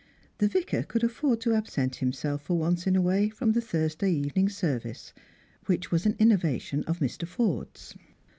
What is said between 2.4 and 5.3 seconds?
for once in a way from the Thurs day evening service,